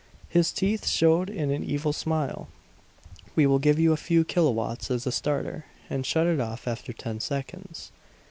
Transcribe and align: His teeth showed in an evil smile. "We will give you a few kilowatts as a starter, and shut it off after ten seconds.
His 0.29 0.51
teeth 0.51 0.87
showed 0.87 1.29
in 1.29 1.51
an 1.51 1.63
evil 1.63 1.93
smile. 1.93 2.47
"We 3.35 3.45
will 3.45 3.59
give 3.59 3.77
you 3.77 3.93
a 3.93 3.97
few 3.97 4.23
kilowatts 4.25 4.89
as 4.89 5.05
a 5.05 5.11
starter, 5.11 5.65
and 5.91 6.07
shut 6.07 6.25
it 6.25 6.39
off 6.39 6.67
after 6.67 6.91
ten 6.91 7.19
seconds. 7.19 7.91